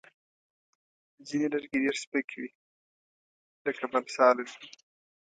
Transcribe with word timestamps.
ځینې 1.27 1.47
لرګي 1.53 1.77
ډېر 1.83 1.95
سپک 2.03 2.27
وي، 2.37 2.49
لکه 3.65 3.83
بالسا 3.91 4.27
لرګی. 4.37 4.67